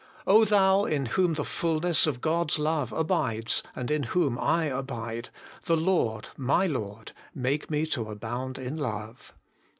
Thou, 0.25 0.85
in 0.85 1.05
whom 1.13 1.35
the 1.35 1.45
fulness 1.45 2.07
of 2.07 2.21
God's 2.21 2.57
love 2.57 2.91
abides, 2.91 3.61
and 3.75 3.91
in 3.91 4.01
whom 4.01 4.39
I 4.39 4.63
abide, 4.65 5.29
the 5.67 5.77
Lord, 5.77 6.29
my 6.37 6.65
Lord, 6.65 7.11
make 7.35 7.69
me 7.69 7.85
to 7.85 8.09
abound 8.09 8.57
in 8.57 8.77
love. 8.77 9.31